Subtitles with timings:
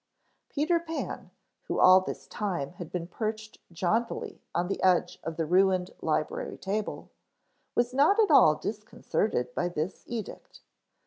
[0.49, 1.29] Peter Pan,
[1.67, 6.57] who all this time had been perched jauntily on the edge of the ruined library
[6.57, 7.11] table,
[7.75, 10.61] was not at all disconcerted by this edict.